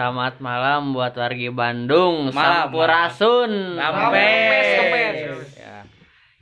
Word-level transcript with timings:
Selamat 0.00 0.40
malam 0.40 0.96
buat 0.96 1.12
wargi 1.12 1.52
Bandung, 1.52 2.32
Malam, 2.32 2.72
Sampurasun. 2.72 3.76
Ya. 3.76 4.89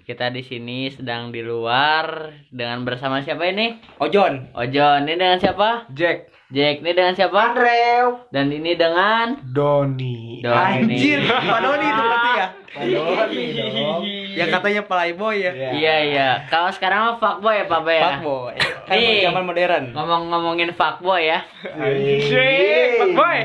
Kita 0.08 0.32
di 0.32 0.40
sini 0.40 0.88
sedang 0.88 1.28
di 1.28 1.44
luar 1.44 2.32
dengan 2.48 2.80
bersama 2.80 3.20
siapa 3.20 3.44
ini? 3.44 3.76
Ojon. 4.00 4.56
Ojon. 4.56 5.04
Ini 5.04 5.20
dengan 5.20 5.36
siapa? 5.36 5.84
Jack 5.92 6.32
Jack. 6.48 6.80
Ini 6.80 6.96
dengan 6.96 7.12
siapa? 7.12 7.52
Andrew. 7.52 8.24
Dan 8.32 8.48
ini 8.48 8.72
dengan 8.72 9.36
Doni 9.52 10.40
Doni. 10.40 10.80
Anjir, 10.88 11.20
Pak 11.28 11.60
Doni 11.60 11.86
itu 11.92 12.00
berarti 12.08 12.30
ya? 12.32 12.46
Doni 12.88 13.44
dong 13.52 14.00
Yang 14.32 14.48
katanya 14.56 14.82
playboy 14.88 15.44
ya? 15.44 15.52
Iya 15.76 15.96
iya. 16.00 16.28
Kalau 16.48 16.72
sekarang 16.72 17.04
mah 17.04 17.16
fuckboy 17.20 17.60
ya 17.60 17.64
Pak 17.68 17.80
ya? 17.84 18.02
Fuckboy. 18.08 18.56
Kan 18.88 18.96
zaman 19.28 19.44
modern. 19.44 19.84
Ngomong-ngomongin 19.92 20.72
fuckboy 20.72 21.20
ya. 21.28 21.44
Anjing 21.76 23.12
boy 23.12 23.38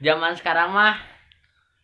Zaman 0.00 0.32
sekarang 0.32 0.72
mah 0.72 0.96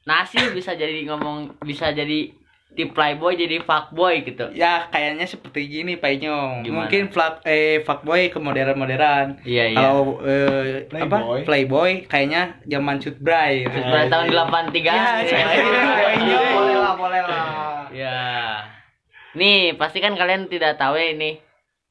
nasi 0.09 0.41
bisa 0.57 0.73
jadi 0.73 1.05
ngomong 1.05 1.61
bisa 1.69 1.93
jadi 1.93 2.33
di 2.73 2.89
playboy 2.89 3.37
jadi 3.37 3.61
fuckboy 3.61 4.25
gitu. 4.25 4.49
Ya 4.53 4.89
kayaknya 4.89 5.29
seperti 5.29 5.69
gini 5.69 6.01
Pak 6.01 6.11
Inyong. 6.17 6.65
Gimana? 6.65 6.89
Mungkin 6.89 7.13
flak 7.13 7.45
eh 7.45 7.85
fuckboy 7.85 8.33
ke 8.33 8.39
modern-modern. 8.41 9.45
Iya 9.45 9.65
iya. 9.71 9.77
Kalau 9.77 10.21
eh, 10.25 10.89
apa? 10.89 11.17
Playboy. 11.21 11.39
Playboy 11.45 11.91
kayaknya 12.09 12.57
zaman 12.65 12.97
shoot 12.99 13.21
bray. 13.21 13.69
Tahun 14.09 14.27
83 14.29 14.81
Ya, 14.81 14.93
ya. 14.93 15.05
seperti 15.29 15.57
itu, 15.61 15.69
Pak 15.69 16.11
Inyong. 16.17 16.49
Boleh 16.53 16.77
lah 16.81 16.95
boleh 16.97 17.21
lah 17.23 17.45
Ya. 17.93 18.21
Nih, 19.33 19.77
pasti 19.77 20.01
kan 20.01 20.13
kalian 20.13 20.49
tidak 20.49 20.77
tahu 20.77 20.97
ya 20.97 21.13
ini. 21.13 21.41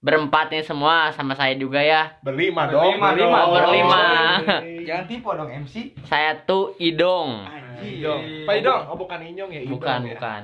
Berempat 0.01 0.49
nih 0.49 0.65
semua 0.65 1.13
sama 1.13 1.37
saya 1.37 1.53
juga 1.53 1.77
ya. 1.77 2.17
Berlima 2.25 2.65
dong 2.65 2.97
Berlima 2.97 3.09
dong. 3.13 3.29
Oh, 3.37 3.53
berlima. 3.53 4.03
Jangan 4.89 5.05
tipu 5.05 5.29
dong 5.29 5.45
MC. 5.45 5.93
Saya 6.09 6.41
tuh 6.41 6.73
Idong. 6.81 7.45
Anjir. 7.45 8.49
Pak 8.49 8.55
Idong 8.57 8.81
oh 8.89 8.97
bukan 8.97 9.21
Inyong 9.21 9.49
ya 9.53 9.61
Idong 9.61 9.77
Bukan, 9.77 9.99
ya? 10.01 10.17
bukan. 10.17 10.41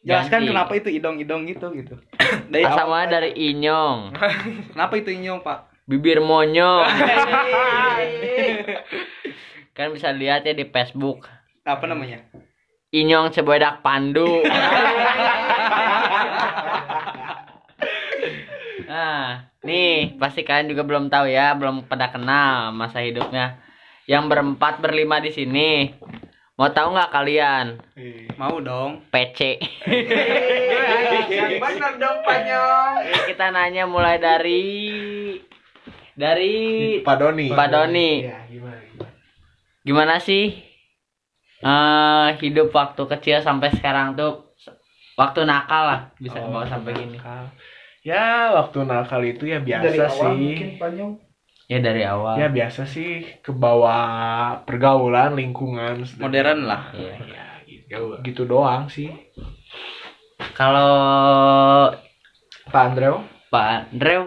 Jelaskan 0.00 0.40
Ganti. 0.40 0.48
kenapa 0.48 0.72
itu 0.80 0.88
idong-idong 0.88 1.42
gitu 1.44 1.66
gitu. 1.76 1.94
Dari 2.52 2.64
Asal 2.64 2.88
awal. 2.88 2.90
mulanya 3.04 3.20
dari 3.20 3.30
Inyong. 3.36 3.98
Kenapa 4.72 4.94
itu 4.96 5.10
Inyong, 5.12 5.44
Pak? 5.44 5.58
Bibir 5.84 6.24
monyong. 6.24 6.88
kan 9.76 9.92
bisa 9.92 10.08
lihat 10.14 10.46
ya 10.48 10.56
di 10.56 10.64
Facebook. 10.64 11.28
Apa 11.66 11.84
namanya? 11.84 12.24
Inyong 12.90 13.30
Cebodak 13.34 13.84
Pandu. 13.84 14.40
nah, 18.88 19.52
nih 19.62 20.16
pasti 20.16 20.40
kalian 20.42 20.72
juga 20.72 20.82
belum 20.88 21.12
tahu 21.12 21.28
ya, 21.28 21.52
belum 21.54 21.86
pada 21.86 22.08
kenal 22.08 22.72
masa 22.72 23.04
hidupnya. 23.04 23.60
Yang 24.08 24.24
berempat 24.32 24.80
berlima 24.80 25.20
di 25.20 25.30
sini. 25.30 25.92
Mau 26.60 26.68
tahu 26.68 26.92
nggak 26.92 27.08
kalian? 27.10 27.66
Eh, 27.96 28.28
Mau 28.36 28.60
dong. 28.60 29.00
PC. 29.08 29.56
Yang 31.26 31.56
benar 31.56 31.96
dong 31.96 32.20
Panyong. 32.20 33.00
Kita 33.24 33.48
nanya 33.48 33.88
mulai 33.88 34.20
dari 34.20 34.60
dari 36.12 36.52
Pak 37.00 37.16
Doni 37.16 37.48
Pak 37.48 37.68
Doni. 37.70 38.10
ya 38.20 38.44
gimana 38.44 38.76
gimana 38.76 39.08
Gimana 39.80 40.14
sih 40.20 40.52
eh 41.58 42.28
hidup 42.36 42.68
waktu 42.70 43.08
kecil 43.08 43.40
sampai 43.40 43.72
sekarang 43.72 44.12
tuh 44.14 44.52
waktu 45.14 45.44
nakal 45.44 45.82
lah 45.86 46.00
bisa 46.14 46.36
Oh, 46.38 46.48
bawa 46.50 46.64
sampai 46.66 46.92
gini. 46.94 47.16
ya 48.02 48.52
waktu 48.52 48.84
nakal 48.84 49.20
itu 49.22 49.44
ya 49.46 49.60
biasa 49.60 49.84
Dari 49.86 49.98
awal 49.98 50.12
sih 50.12 50.28
mungkin 50.36 50.68
Panyong. 50.76 51.12
Ya 51.70 51.78
dari 51.78 52.02
awal. 52.02 52.34
ya 52.34 52.50
biasa 52.50 52.82
sih 52.82 53.22
ke 53.46 53.54
bawah 53.54 54.58
pergaulan 54.66 55.38
lingkungan 55.38 56.02
Modern 56.18 56.66
lah. 56.66 56.90
Iya. 56.90 57.14
ya 57.22 57.46
gitu, 57.62 58.18
gitu 58.26 58.42
doang 58.42 58.90
sih 58.90 59.06
Kalau 60.58 61.94
Pak 62.66 62.82
Andrew 62.90 63.22
Pak 63.54 63.94
Andrew 63.94 64.26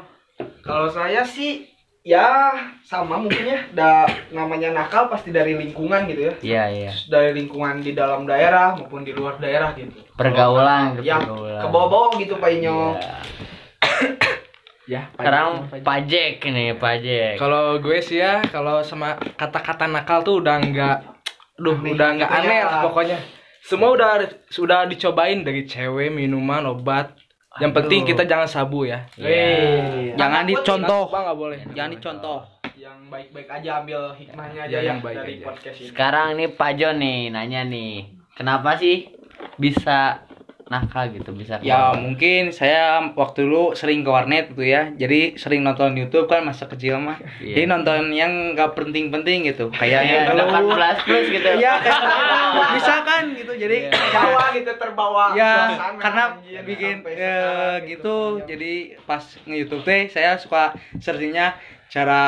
Kalau 0.64 0.88
saya 0.88 1.28
sih 1.28 1.68
ya 2.04 2.52
sama 2.84 3.20
mungkin 3.20 3.44
ya. 3.44 3.60
Da, 3.72 4.08
namanya 4.32 4.72
nakal 4.72 5.08
pasti 5.08 5.32
dari 5.32 5.56
lingkungan 5.56 6.04
gitu 6.08 6.22
ya. 6.28 6.34
Iya 6.44 6.64
iya. 6.72 6.92
Dari 7.08 7.32
lingkungan 7.36 7.80
di 7.80 7.92
dalam 7.92 8.24
daerah 8.24 8.76
maupun 8.76 9.04
di 9.04 9.12
luar 9.16 9.40
daerah 9.40 9.72
gitu. 9.76 10.04
Pergaulan 10.16 11.00
gitu, 11.00 11.08
Yang 11.08 11.28
pergaulan. 11.32 11.60
ke 11.60 11.68
bawah 11.68 12.12
gitu 12.20 12.34
Pak 12.40 12.50
Inyong. 12.56 12.96
Iya. 13.00 13.16
ya 14.84 15.08
Sekarang 15.16 15.68
Pak 15.72 16.00
Jack 16.06 16.44
nih 16.44 16.76
Pak 16.76 16.96
Jack. 17.00 17.34
Kalau 17.40 17.80
gue 17.80 17.98
sih 18.04 18.20
ya, 18.20 18.44
kalau 18.52 18.84
sama 18.84 19.16
kata-kata 19.36 19.88
nakal 19.88 20.20
tuh 20.22 20.44
udah 20.44 20.60
nggak, 20.60 20.98
duh 21.56 21.78
Aneh 21.80 21.94
udah 21.96 22.08
nggak 22.20 22.30
gitu 22.30 22.40
aneh 22.44 22.60
ya. 22.60 22.68
lah 22.68 22.82
pokoknya. 22.84 23.18
Semua 23.64 23.90
udah 23.96 24.12
sudah 24.52 24.84
dicobain 24.84 25.40
dari 25.40 25.64
cewek, 25.64 26.12
minuman, 26.12 26.68
obat. 26.68 27.16
Yang 27.64 27.72
penting 27.80 28.02
kita 28.04 28.28
jangan 28.28 28.50
sabu 28.50 28.84
ya. 28.84 29.08
Iya. 29.16 30.18
Jangan 30.20 30.44
dicontoh. 30.44 31.08
Nggak 31.08 31.38
boleh. 31.38 31.60
Jangan 31.72 31.92
dicontoh. 31.96 32.40
Yang 32.76 32.98
baik-baik 33.08 33.48
aja 33.48 33.70
ambil 33.80 34.02
hikmahnya 34.20 34.62
aja 34.68 34.74
Ya, 34.74 34.80
ya, 34.82 34.88
yang 34.92 35.00
baik 35.00 35.16
dari 35.16 35.34
aja. 35.40 35.46
podcast 35.48 35.78
ini. 35.80 35.88
Sekarang 35.88 36.28
nih 36.36 36.50
Pak 36.52 36.72
nih 36.98 37.20
nanya 37.32 37.62
nih. 37.64 37.94
Kenapa 38.34 38.76
sih 38.76 39.14
bisa 39.56 40.26
nakal 40.66 41.10
gitu 41.10 41.32
bisa 41.32 41.60
Ya 41.60 41.92
keluar? 41.92 42.00
mungkin 42.00 42.42
saya 42.50 42.84
waktu 43.12 43.44
dulu 43.44 43.74
sering 43.74 44.00
ke 44.00 44.10
warnet 44.10 44.52
gitu 44.52 44.64
ya 44.64 44.90
Jadi 44.92 45.36
sering 45.36 45.62
nonton 45.62 45.92
Youtube 45.94 46.26
kan 46.26 46.42
masa 46.42 46.66
kecil 46.66 46.98
mah 46.98 47.20
Iya. 47.38 47.54
Jadi 47.54 47.66
nonton 47.66 48.02
yang 48.10 48.32
gak 48.54 48.72
penting-penting 48.74 49.46
gitu 49.46 49.68
Kayak 49.70 50.02
Kayak 50.02 50.04
yang 50.06 50.24
kalau 50.26 50.46
18 50.72 51.04
plus 51.04 51.26
gitu. 51.30 51.50
Iya 51.54 51.74
kayak 51.78 52.02
Misalkan 52.74 53.24
gitu 53.34 53.54
Jadi 53.54 53.78
Iya. 53.84 53.92
Terbawa 53.92 54.44
gitu 54.52 54.72
terbawa. 54.74 55.26
Ya 55.34 55.54
suasana, 55.70 56.00
karena 56.00 56.24
anjir, 56.32 56.62
bikin 56.64 56.96
eh, 57.02 57.04
sekarang 57.06 57.82
gitu 57.86 58.16
Panyong. 58.34 58.48
Jadi 58.48 58.74
pas 59.04 59.24
nge-youtube 59.44 59.84
teh 59.84 60.02
Saya 60.08 60.32
suka 60.36 60.64
searchingnya 60.98 61.60
Cara 61.88 62.24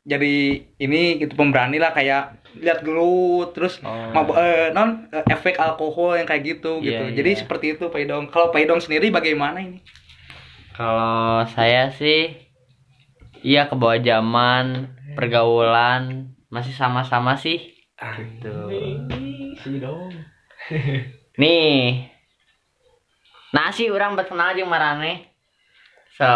jadi 0.00 0.34
ini 0.78 1.20
gitu 1.20 1.36
pemberani 1.36 1.76
lah 1.76 1.92
kayak 1.92 2.37
lihat 2.56 2.80
dulu 2.80 3.44
terus 3.52 3.76
Oh. 3.84 4.08
mab- 4.10 4.32
eh, 4.34 4.72
non 4.72 5.04
eh, 5.10 5.24
efek 5.28 5.60
alkohol 5.60 6.16
yang 6.16 6.24
kayak 6.24 6.56
gitu 6.56 6.80
gitu 6.80 7.04
Iya, 7.04 7.12
jadi 7.12 7.30
seperti 7.36 7.76
itu 7.76 7.84
Pak 7.86 8.00
Idong 8.00 8.24
kalau 8.32 8.48
Pak 8.48 8.64
Idong 8.64 8.80
sendiri 8.80 9.12
bagaimana 9.12 9.60
ini 9.60 9.84
Kalau 10.72 11.44
saya 11.52 11.90
sih 11.90 12.38
iya 13.42 13.66
ke 13.66 13.74
bawah 13.74 13.98
zaman, 13.98 14.94
pergaulan 15.14 16.30
masih 16.48 16.70
sama-sama 16.70 17.34
sih. 17.34 17.58
Gitu. 17.98 18.54
Nih. 21.34 22.06
Nasi 23.50 23.90
orang 23.90 24.14
buat 24.14 24.30
kenal 24.30 24.54
jeung 24.54 24.70
marane. 24.70 25.34
So, 26.14 26.26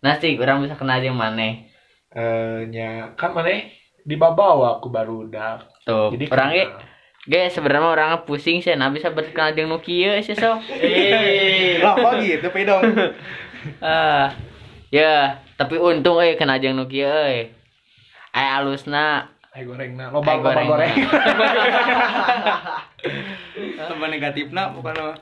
nasi 0.00 0.36
orang 0.36 0.64
bisa 0.64 0.76
kenal 0.76 1.00
jeung 1.00 1.16
maneh. 1.16 1.68
eh 2.12 2.68
nya 2.68 3.16
kan 3.16 3.32
mana 3.32 3.52
di 4.02 4.16
bawah 4.18 4.78
aku 4.78 4.90
baru 4.90 5.26
udah 5.26 5.62
Tuh, 5.82 6.14
Jadi 6.14 6.24
orang 6.30 6.48
ge 6.50 6.64
kenal. 6.66 6.80
ge 7.22 7.42
sebenarnya 7.50 7.86
orangnya 7.86 8.18
pusing 8.22 8.58
sih, 8.58 8.74
nah 8.74 8.90
bisa 8.90 9.10
berkenal 9.10 9.54
nu 9.66 9.78
kieu 9.78 10.18
sih 10.22 10.34
so. 10.34 10.58
Lah 11.82 11.94
kok 11.94 12.12
gitu 12.18 12.46
Pak 12.50 12.60
Idong 12.62 12.82
Ah, 13.78 14.34
ya, 14.90 15.38
tapi 15.54 15.78
untung 15.78 16.18
euy 16.18 16.34
kenal 16.34 16.58
jeung 16.58 16.74
nu 16.74 16.86
kieu 16.86 17.06
euy. 17.06 17.50
Aya 18.34 18.58
alusna 18.58 19.30
Ay 19.52 19.68
goreng 19.68 19.94
nah, 19.94 20.08
Ay, 20.08 20.14
loba 20.16 20.32
loba 20.32 20.50
goreng. 20.50 20.66
goreng. 20.66 20.94
Tambah 23.76 24.08
negatifna 24.08 24.72
bukan 24.72 24.94
apa 24.96 25.14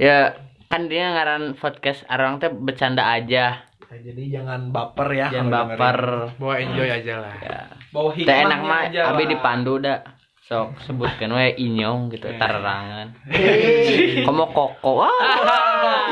ya, 0.00 0.34
kan 0.66 0.90
dia 0.90 1.14
ngaran 1.14 1.54
podcast 1.54 2.02
orang 2.10 2.42
teh 2.42 2.50
bercanda 2.50 3.06
aja. 3.06 3.62
Jadi 3.92 4.32
jangan 4.32 4.72
baper 4.72 5.08
ya. 5.12 5.28
Jangan 5.28 5.48
baper. 5.52 5.98
Bawa 6.40 6.54
enjoy 6.56 6.88
aja 6.88 7.14
lah. 7.20 7.34
Ya. 7.44 7.60
Bawa 7.92 8.08
Teh 8.16 8.36
enak 8.40 8.60
mah 8.64 8.82
abi 8.88 9.24
dipandu 9.28 9.76
dah. 9.76 10.00
Sok 10.42 10.80
sebutkan 10.80 11.36
we 11.36 11.52
inyong 11.54 12.08
gitu 12.08 12.32
tarangan. 12.40 13.12
Hei. 13.28 14.24
Komo 14.24 14.48
koko. 14.48 14.92
Wah. 15.04 16.08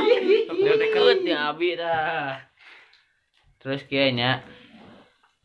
Deket 0.52 1.24
ya 1.24 1.56
abi 1.56 1.74
dah. 1.74 2.36
Terus 3.60 3.84
kayaknya 3.88 4.44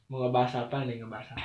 Mau 0.06 0.22
ngebahas 0.22 0.68
apa 0.68 0.86
nih 0.86 1.02
ngebahas 1.02 1.34
apa? 1.34 1.42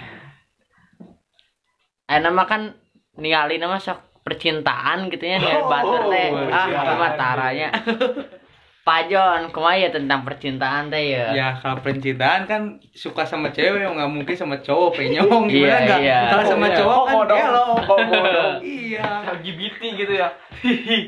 eh 2.11 2.19
nama 2.19 2.43
kan 2.43 2.75
ningali 3.17 3.57
nama 3.57 3.79
sok 3.79 4.21
percintaan 4.27 5.07
gitu 5.09 5.23
ya 5.23 5.39
nih 5.39 5.63
batur 5.65 6.11
teh. 6.11 6.29
Oh, 6.35 6.51
Ah, 6.51 6.67
iya. 6.67 6.79
apa 6.83 7.07
taranya. 8.91 8.99
Pajon, 9.07 9.41
kumaha 9.51 9.77
ya 9.77 9.89
tentang 9.89 10.21
percintaan 10.23 10.85
teh 10.87 11.05
ya? 11.11 11.27
Ya 11.31 11.49
kalau 11.55 11.79
percintaan 11.79 12.45
kan 12.45 12.63
suka 12.91 13.23
sama 13.23 13.49
cewek 13.49 13.81
nggak 13.81 14.11
mungkin 14.11 14.35
sama 14.35 14.59
cowok 14.59 14.97
penyong 14.97 15.47
Iya, 15.47 15.49
gimana 15.49 15.79
enggak? 15.79 15.99
iya. 16.01 16.21
Kalau 16.29 16.45
sama 16.45 16.67
Oh, 16.67 16.75
cowok 16.75 16.99
iya. 16.99 17.11
kan 17.13 17.27
dong. 17.27 17.41
hello. 17.41 17.67
Homo 17.81 18.19
dong. 18.27 18.55
Iya. 18.61 19.09
LGBT 19.33 19.81
gitu 19.97 20.13
ya. 20.13 20.29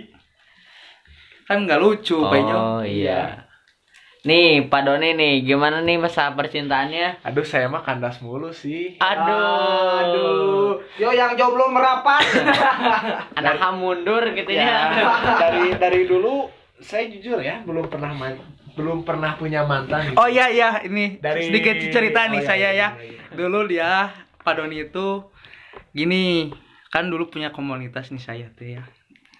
Kan 1.43 1.67
nggak 1.67 1.81
lucu 1.81 2.17
penyong. 2.23 2.63
Oh 2.79 2.83
iya. 2.83 3.45
Nih, 4.23 4.71
Pak 4.71 4.87
Doni 4.87 5.19
nih, 5.19 5.43
gimana 5.43 5.83
nih 5.83 5.99
masa 5.99 6.31
percintaannya? 6.31 7.27
Aduh, 7.27 7.43
saya 7.43 7.67
mah 7.67 7.83
kandas 7.83 8.23
mulu 8.23 8.55
sih. 8.55 8.95
Aduh, 8.95 9.99
Aduh. 9.99 10.73
Yo 10.95 11.11
yang 11.11 11.35
jomblo 11.35 11.67
merapat. 11.67 12.23
anak 13.39 13.59
ham 13.59 13.83
mundur 13.83 14.23
gitu 14.31 14.47
Ya, 14.47 14.95
ya. 14.95 15.11
dari 15.43 15.75
dari 15.75 16.03
dulu 16.07 16.47
saya 16.83 17.09
jujur 17.09 17.39
ya, 17.39 17.63
belum 17.63 17.87
pernah 17.87 18.13
man- 18.13 18.43
belum 18.73 19.03
pernah 19.03 19.35
punya 19.35 19.63
mantan. 19.63 20.09
gitu. 20.09 20.17
Oh 20.17 20.27
iya 20.27 20.49
iya 20.49 20.81
ini 20.81 21.17
Dari- 21.17 21.45
sedikit 21.47 21.77
cerita 21.89 22.25
nih 22.27 22.37
Oh, 22.37 22.43
iya, 22.43 22.49
saya 22.49 22.59
iya, 22.59 22.71
ya. 22.73 22.89
iya, 22.95 23.05
iya. 23.07 23.21
Dulu 23.31 23.59
dia 23.67 23.91
Pak 24.39 24.55
Doni 24.55 24.83
itu 24.83 25.07
gini 25.91 26.49
kan 26.89 27.07
dulu 27.07 27.29
punya 27.29 27.49
komunitas 27.49 28.09
nih 28.09 28.21
saya 28.21 28.47
tuh 28.51 28.69
ya 28.71 28.85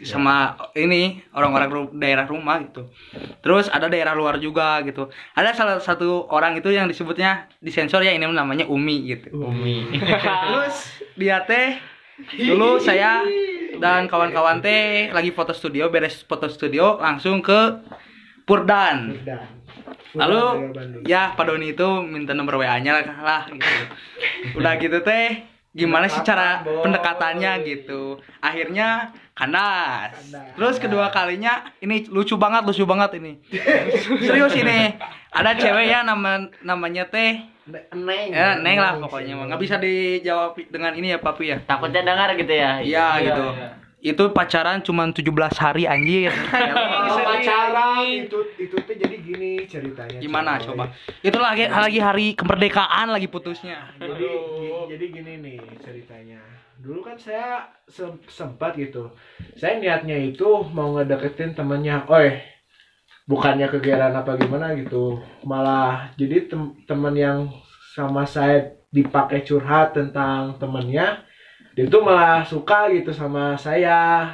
sama 0.01 0.53
ini 0.75 1.23
orang-orang 1.31 1.69
ru- 1.71 1.95
daerah 1.95 2.27
rumah 2.27 2.59
gitu. 2.61 2.91
Terus 3.39 3.69
ada 3.69 3.87
daerah 3.87 4.13
luar 4.13 4.35
juga 4.37 4.83
gitu. 4.83 5.07
Ada 5.33 5.55
salah 5.55 5.79
satu 5.79 6.27
orang 6.27 6.53
itu 6.55 6.69
yang 6.69 6.85
disebutnya 6.85 7.47
disensor 7.57 8.03
ya 8.03 8.11
ini 8.11 8.27
namanya 8.27 8.67
Umi 8.67 9.07
gitu. 9.07 9.31
Umi. 9.33 9.87
Terus 10.43 10.77
dia 11.15 11.41
teh 11.43 11.79
dulu 12.37 12.77
saya 12.77 13.23
dan 13.81 14.11
kawan-kawan 14.11 14.61
teh 14.61 15.09
lagi 15.15 15.31
foto 15.33 15.55
studio 15.57 15.89
beres 15.89 16.25
foto 16.27 16.51
studio 16.51 17.01
langsung 17.01 17.41
ke 17.41 17.81
Purdan. 18.43 19.23
Dan 19.23 19.63
Lalu 20.13 20.43
ya 21.09 21.33
Pak 21.33 21.45
Doni 21.49 21.73
itu 21.73 21.89
minta 22.05 22.37
nomor 22.37 22.61
WA-nya 22.61 23.01
lah, 23.01 23.05
lah 23.25 23.43
gitu. 23.49 23.83
Udah 24.61 24.77
gitu 24.77 25.01
teh 25.01 25.49
gimana 25.73 26.05
sih 26.05 26.21
cara 26.21 26.61
pendekatannya 26.61 27.65
gitu. 27.65 28.21
Akhirnya 28.45 29.17
kandas. 29.33 30.13
Terus 30.53 30.77
kedua 30.77 31.09
kalinya 31.09 31.73
ini 31.81 32.05
lucu 32.13 32.37
banget, 32.37 32.69
lucu 32.69 32.85
banget 32.85 33.17
ini. 33.17 33.41
Serius 34.29 34.53
ini. 34.53 35.01
Ada 35.33 35.57
cewek 35.57 35.89
ya 35.89 36.05
nama 36.05 36.45
namanya 36.61 37.09
teh 37.09 37.41
Neng. 37.65 38.29
ya 38.29 38.59
Neng 38.59 38.77
lah 38.77 38.99
pokoknya 38.99 39.35
mah. 39.35 39.45
nggak 39.47 39.61
bisa 39.61 39.77
dijawab 39.77 40.59
dengan 40.67 40.93
ini 40.93 41.11
ya 41.11 41.19
Papi 41.19 41.45
ya. 41.47 41.59
Takutnya 41.61 42.03
dengar 42.03 42.35
gitu 42.35 42.51
ya. 42.51 42.79
Iya 42.79 43.07
gitu. 43.23 43.45
Itu 44.03 44.25
pacaran 44.31 44.83
cuma 44.83 45.07
17 45.07 45.23
hari 45.55 45.87
anjir. 45.87 46.35
Oh, 47.05 47.19
pacaran 47.21 48.03
itu 48.09 48.35
itu 48.57 48.75
tuh 48.75 48.95
jadi 48.95 49.15
gini 49.15 49.63
ceritanya. 49.65 50.19
Gimana 50.19 50.59
coba? 50.59 50.91
Itu 51.21 51.37
lagi 51.37 51.69
lagi 51.69 51.99
hari 51.99 52.27
kemerdekaan 52.33 53.09
lagi 53.09 53.27
putusnya. 53.27 53.95
Jadi 53.95 54.27
gi- 54.59 54.87
jadi 54.89 55.05
gini 55.13 55.33
nih 55.39 55.59
ceritanya. 55.79 56.41
Dulu 56.79 56.99
kan 57.01 57.15
saya 57.15 57.69
sem- 57.87 58.19
sempat 58.27 58.75
gitu. 58.75 59.13
Saya 59.55 59.79
niatnya 59.79 60.17
itu 60.17 60.43
mau 60.69 60.97
ngedeketin 60.97 61.53
temennya. 61.53 62.03
Oi, 62.09 62.43
bukannya 63.33 63.65
kegiatan 63.73 64.13
apa 64.13 64.37
gimana 64.37 64.77
gitu. 64.77 65.17
Malah 65.49 66.13
jadi 66.21 66.53
tem- 66.53 66.77
temen 66.85 67.17
yang 67.17 67.49
sama 67.97 68.29
saya 68.29 68.77
dipakai 68.93 69.41
curhat 69.41 69.97
tentang 69.97 70.61
temennya. 70.61 71.25
Dia 71.73 71.89
tuh 71.89 72.05
malah 72.05 72.45
suka 72.45 72.93
gitu 72.93 73.09
sama 73.17 73.57
saya. 73.57 74.29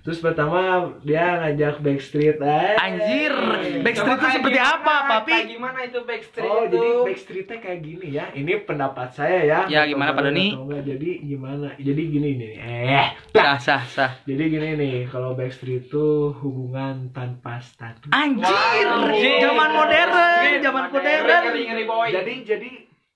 Terus 0.00 0.18
pertama 0.18 0.60
dia 1.00 1.38
ngajak 1.38 1.78
backstreet 1.78 2.38
eh. 2.38 2.72
Anjir, 2.74 3.34
Backstreet 3.80 4.16
itu 4.16 4.28
seperti 4.32 4.56
gimana? 4.56 4.74
apa, 4.74 4.94
Papi? 5.06 5.30
Kayak 5.30 5.48
gimana 5.50 5.78
itu 5.82 5.98
backstreet 6.02 6.46
Oh, 6.46 6.62
itu? 6.62 6.72
jadi 6.72 6.88
backstreetnya 7.04 7.58
kayak 7.58 7.80
gini 7.80 8.06
ya. 8.10 8.24
Ini 8.32 8.52
pendapat 8.64 9.08
saya 9.10 9.38
ya. 9.42 9.58
Ya, 9.66 9.80
gimana, 9.84 10.10
Pak 10.10 10.22
Doni? 10.24 10.46
Atau 10.50 10.64
enggak, 10.64 10.82
Jadi 10.86 11.10
gimana? 11.22 11.68
Jadi 11.76 12.02
gini 12.06 12.28
nih. 12.34 12.52
Eh, 12.56 13.08
Sah 13.30 13.56
sah 13.56 13.82
sah. 13.84 14.12
jadi 14.24 14.42
gini 14.46 14.68
nih, 14.74 14.96
kalau 15.06 15.32
backstreet 15.32 15.84
itu 15.84 16.06
hubungan 16.34 17.08
tanpa 17.10 17.60
status. 17.60 18.08
Anjir, 18.10 18.88
Wow. 18.88 19.12
zaman 19.38 19.68
modern, 19.70 20.10
zaman 20.58 20.84
modern. 20.88 21.22
Ngeri 21.46 21.62
ngeri 21.66 21.84
boy. 21.84 22.08
Jadi 22.08 22.34
jadi 22.42 22.70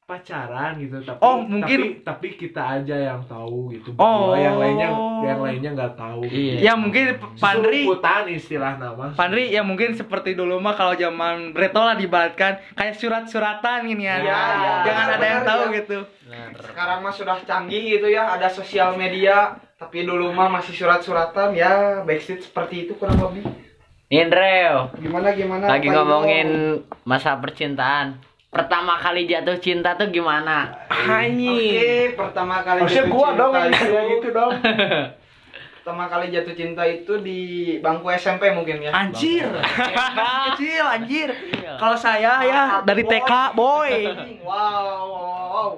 pacaran 0.05 0.77
gitu 0.77 1.01
tapi 1.01 1.17
Oh, 1.19 1.41
mungkin- 1.41 2.05
tapi, 2.05 2.29
tapi 2.29 2.29
kita 2.37 2.61
aja 2.77 2.93
yang 2.93 3.25
tahu 3.25 3.73
gitu 3.73 3.97
Oh. 3.97 4.29
Bahwa 4.29 4.37
yang 4.37 4.57
lainnya 4.59 4.89
yang 5.25 5.41
lainnya 5.41 5.71
nggak 5.73 5.95
tahu 5.97 6.21
Iya. 6.25 6.55
Ya 6.61 6.73
mungkin 6.75 7.17
Pandri 7.35 7.89
Sumputan 7.89 8.29
istilah 8.29 8.77
nama 8.77 9.17
Pandri 9.17 9.49
ya 9.49 9.65
mungkin 9.65 9.97
seperti 9.97 10.37
dulu 10.37 10.61
mah 10.61 10.73
kalau 10.73 10.93
zaman 10.93 11.51
Breto 11.51 11.81
lah 11.81 11.97
dibaratkan 11.97 12.61
kayak 12.75 12.95
surat-suratan 12.95 13.87
gini 13.87 14.05
ya. 14.05 14.17
Iya, 14.19 14.41
iya. 14.55 14.75
Jangan 14.85 15.07
ada 15.11 15.27
yang 15.27 15.43
tahu 15.43 15.63
ya. 15.65 15.75
gitu. 15.75 15.99
Sekarang 16.61 16.99
mah 17.01 17.09
sudah 17.11 17.37
canggih 17.41 17.83
gitu 17.91 18.07
ya, 18.07 18.29
ada 18.31 18.47
sosial 18.47 18.93
media. 18.95 19.57
Tapi 19.75 20.05
dulu 20.05 20.31
mah 20.31 20.49
masih 20.51 20.73
surat-suratan 20.75 21.53
ya, 21.53 21.73
backstreet 22.03 22.41
seperti 22.43 22.85
itu 22.85 22.93
kurang 22.95 23.17
lebih. 23.19 23.45
Indreo, 24.07 24.93
Gimana 24.95 25.33
gimana? 25.33 25.65
lagi 25.67 25.89
ngomongin 25.89 26.49
masa 27.03 27.35
percintaan. 27.35 28.21
Pertama 28.55 28.95
kali 29.03 29.27
jatuh 29.27 29.59
cinta 29.59 29.99
tuh 29.99 30.15
gimana? 30.15 30.87
Oke, 30.87 32.15
pertama 32.15 32.63
kali 32.63 32.87
Harusnya 32.87 33.03
jatuh 33.03 33.11
gua 33.11 33.27
cinta 33.27 33.41
dong 33.43 33.53
yang 33.59 33.67
itu, 33.75 33.95
gitu 34.15 34.29
dong 34.31 34.53
Pertama 35.83 36.05
kali 36.09 36.27
jatuh 36.31 36.55
cinta 36.55 36.83
itu 36.87 37.13
di 37.21 37.41
bangku 37.83 38.09
SMP 38.15 38.55
mungkin 38.55 38.89
ya. 38.89 38.95
Anjir. 38.95 39.45
Kecil 40.57 40.81
anjir. 40.81 41.29
Iya. 41.29 41.77
Kalau 41.77 41.93
saya 41.93 42.41
ya 42.41 42.63
dari 42.89 43.05
TK, 43.05 43.53
boy. 43.53 43.93
Wow, 44.41 44.49
wow, 44.49 45.45
wow. 45.53 45.71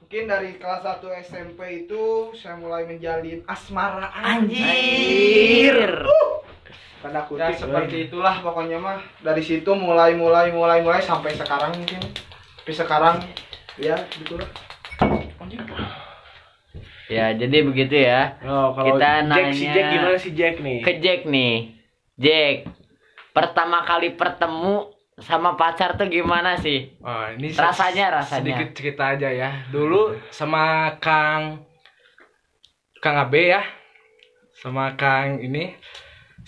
Mungkin 0.00 0.24
dari 0.32 0.56
kelas 0.56 0.80
1 0.80 1.02
SMP 1.28 1.84
itu 1.84 2.32
saya 2.32 2.56
mulai 2.56 2.88
menjalin 2.88 3.44
asmara 3.44 4.08
Anjir. 4.16 6.08
Tanda 7.00 7.16
Ya 7.16 7.24
kutip 7.24 7.56
seperti 7.56 7.96
itulah 8.06 8.36
pokoknya 8.38 8.76
mah 8.76 9.00
dari 9.24 9.40
situ 9.40 9.72
mulai 9.72 10.12
mulai 10.12 10.52
mulai 10.52 10.84
mulai 10.84 11.00
sampai 11.00 11.32
sekarang 11.32 11.72
mungkin 11.72 12.00
tapi 12.60 12.72
sekarang 12.72 13.16
ya 13.76 13.96
gitulah 14.12 14.44
Ya, 17.10 17.34
jadi 17.34 17.66
begitu 17.66 18.06
ya. 18.06 18.38
Oh, 18.46 18.70
kalau 18.70 18.94
Kita 18.94 19.26
Jack 19.26 19.50
si 19.50 19.66
nanya- 19.66 19.74
Jack 19.74 19.84
gimana 19.90 20.14
si 20.14 20.30
Jack 20.30 20.54
nih? 20.62 20.78
Ke 20.78 20.92
Jack 21.02 21.20
nih. 21.26 21.54
Jack, 22.14 22.56
pertama 23.34 23.82
kali 23.82 24.14
bertemu 24.14 24.94
sama 25.18 25.58
pacar 25.58 25.98
tuh 25.98 26.06
gimana 26.06 26.54
sih? 26.54 26.94
Oh, 27.02 27.26
ini 27.34 27.50
Rasanya, 27.50 28.14
rasanya. 28.14 28.38
sedikit 28.46 28.68
cerita 28.78 29.10
aja 29.10 29.26
ya. 29.26 29.50
Dulu 29.74 30.22
sama 30.30 30.94
Kang 31.02 31.66
Kang 33.02 33.16
Abe 33.18 33.58
ya. 33.58 33.62
Sama 34.54 34.94
Kang 34.94 35.42
ini 35.42 35.74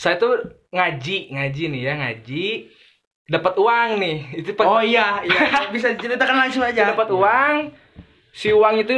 saya 0.02 0.18
tuh 0.18 0.34
ngaji, 0.74 1.30
ngaji 1.30 1.62
nih 1.70 1.80
ya, 1.86 1.92
ngaji 1.94 2.46
dapat 3.30 3.54
uang 3.54 3.90
nih. 4.02 4.18
Itu 4.42 4.50
Oh 4.58 4.82
iya, 4.82 5.22
iya. 5.22 5.40
Bisa 5.74 5.94
ceritakan 5.94 6.42
langsung 6.42 6.66
aja. 6.66 6.90
dapat 6.90 7.06
uang 7.14 7.54
si 8.32 8.48
uang 8.48 8.80
itu 8.80 8.96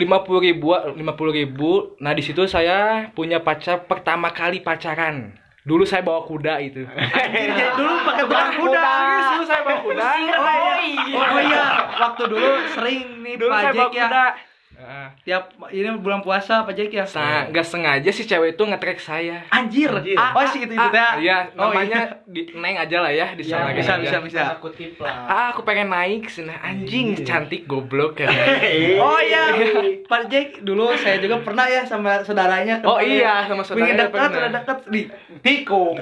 lima 0.00 0.24
puluh 0.24 0.40
ribu 0.40 0.72
lima 0.96 1.12
puluh 1.12 1.36
ribu 1.36 1.92
nah 2.00 2.16
di 2.16 2.24
situ 2.24 2.48
saya 2.48 3.04
punya 3.12 3.44
pacar 3.44 3.84
pertama 3.84 4.32
kali 4.32 4.64
pacaran 4.64 5.36
dulu 5.68 5.84
saya 5.84 6.00
bawa 6.00 6.24
kuda 6.24 6.56
itu 6.64 6.80
dulu 7.78 7.94
pakai 8.02 8.24
tukang 8.24 8.52
kuda. 8.56 8.88
Dulu 9.36 9.44
saya 9.44 9.62
bawa 9.62 9.78
kuda 9.84 10.06
Oh 10.08 10.76
iya. 10.80 11.14
Oh 11.14 11.40
iya, 11.44 11.66
waktu 12.00 12.22
dulu 12.32 12.50
sering 12.72 13.04
nih 13.20 13.34
dulu 13.36 13.52
saya 13.52 13.70
bawa 13.76 13.92
Jack 13.92 13.92
ya. 13.92 14.24
Nah, 14.74 15.14
Tiap 15.20 15.44
ini 15.68 15.86
bulan 15.96 16.20
puasa 16.20 16.62
Pak 16.62 16.72
Jack 16.72 16.90
ya. 16.90 17.04
sa- 17.04 17.46
nggak 17.46 17.62
sengaja 17.62 18.08
si 18.08 18.22
cewek 18.22 18.52
itu 18.52 18.62
ngetrek 18.62 18.96
saya 18.96 19.46
Anjir. 19.48 19.86
Anjir. 19.88 20.14
Ah, 20.14 20.32
oh 20.32 20.42
sih 20.44 20.60
itu 20.60 20.72
itu 20.72 20.88
dah. 20.88 21.14
Iya, 21.16 21.54
Oh, 21.54 21.70
namanya 21.70 22.18
di, 22.24 22.50
Neng 22.52 22.74
aja 22.76 22.98
lah 22.98 23.08
ya 23.08 23.30
di 23.30 23.42
Ya, 23.42 23.62
sana 23.62 23.70
bisa 23.72 23.92
aja. 23.92 24.02
bisa 24.02 24.16
bisa. 24.20 24.40
Tanda 24.44 24.58
kutip 24.58 24.98
lah 24.98 25.14
Ah, 25.24 25.46
aku 25.50 25.62
pengen 25.62 25.86
naik 25.86 26.26
sini 26.26 26.50
anjing 26.52 27.14
cantik 27.20 27.62
goblok 27.64 28.18
ya. 28.18 28.26
Oh 28.98 29.18
iya, 29.18 29.54
Pak 30.02 30.26
Jack 30.26 30.60
dulu 30.60 30.90
saya 30.94 31.16
juga 31.16 31.38
pernah 31.38 31.64
ya 31.64 31.82
sama 31.82 32.18
saudaranya. 32.20 32.82
Oh 32.82 32.98
iya, 32.98 33.46
sama 33.46 33.62
saudaranya 33.62 33.86
Pengen 33.86 33.98
dekat, 34.02 34.12
pernah. 34.12 34.38
udah 34.40 34.52
dekat 34.52 34.78
di 34.88 35.00
Tiko. 35.38 35.94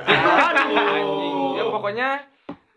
anjing. 0.56 1.36
Ya 1.52 1.64
pokoknya 1.66 2.08